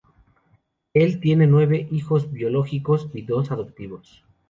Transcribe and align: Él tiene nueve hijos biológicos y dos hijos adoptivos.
Él 0.95 1.19
tiene 1.19 1.45
nueve 1.45 1.87
hijos 1.91 2.31
biológicos 2.31 3.03
y 3.13 3.21
dos 3.21 3.41
hijos 3.45 3.51
adoptivos. 3.51 4.23